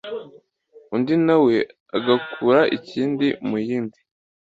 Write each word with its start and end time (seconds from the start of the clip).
Undi 0.93 1.15
nawe 1.25 1.55
agakura 1.97 2.59
ikindi 2.77 3.27
mu 3.47 3.57
yindi 3.67 3.99